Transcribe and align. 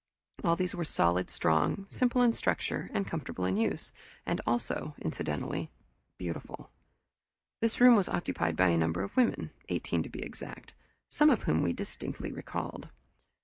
All 0.43 0.55
these 0.55 0.73
were 0.73 0.83
solid, 0.83 1.29
strong, 1.29 1.85
simple 1.87 2.23
in 2.23 2.33
structure, 2.33 2.89
and 2.91 3.05
comfortable 3.05 3.45
in 3.45 3.55
use 3.55 3.91
also, 4.47 4.95
incidentally, 4.99 5.69
beautiful. 6.17 6.71
This 7.59 7.79
room 7.79 7.95
was 7.95 8.09
occupied 8.09 8.55
by 8.55 8.69
a 8.69 8.77
number 8.79 9.03
of 9.03 9.15
women, 9.15 9.51
eighteen 9.69 10.01
to 10.01 10.09
be 10.09 10.23
exact, 10.23 10.73
some 11.07 11.29
of 11.29 11.43
whom 11.43 11.61
we 11.61 11.71
distinctly 11.71 12.31
recalled. 12.31 12.89